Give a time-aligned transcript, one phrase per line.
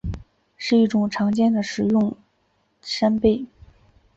[0.57, 2.17] 是一种常见的食用
[2.81, 3.45] 贻贝。